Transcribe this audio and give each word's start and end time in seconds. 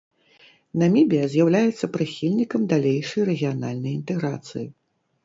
Намібія 0.83 1.25
з'яўляецца 1.33 1.89
прыхільнікам 1.97 2.61
далейшай 2.71 3.21
рэгіянальнай 3.29 3.93
інтэграцыі. 3.99 4.65